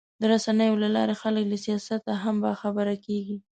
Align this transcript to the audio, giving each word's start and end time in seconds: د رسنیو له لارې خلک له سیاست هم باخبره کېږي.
د 0.21 0.23
رسنیو 0.33 0.81
له 0.83 0.89
لارې 0.95 1.15
خلک 1.21 1.43
له 1.51 1.57
سیاست 1.65 2.03
هم 2.23 2.35
باخبره 2.43 2.95
کېږي. 3.05 3.37